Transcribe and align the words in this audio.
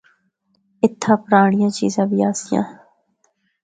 اِتھا 0.83 1.13
پرانڑیاں 1.23 1.71
چیزاں 1.77 2.05
بھی 2.09 2.19
آسیاں۔ 2.29 2.65